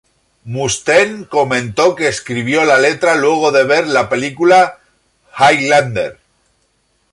Mustaine 0.45 1.27
comentó 1.27 1.93
que 1.95 2.07
escribió 2.07 2.65
la 2.65 2.79
letra 2.79 3.13
luego 3.13 3.51
de 3.51 3.65
ver 3.65 3.85
la 3.87 4.09
película 4.09 4.79
"Highlander". 5.37 6.17